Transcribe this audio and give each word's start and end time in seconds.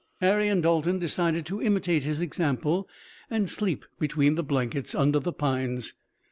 Harry 0.19 0.47
and 0.47 0.63
Dalton 0.63 0.97
decided 0.97 1.45
to 1.45 1.61
imitate 1.61 2.01
his 2.01 2.21
example 2.21 2.89
and 3.29 3.47
sleep 3.47 3.85
between 3.99 4.33
the 4.33 4.41
blankets 4.41 4.95
under 4.95 5.19
the 5.19 5.31
pines. 5.31 5.93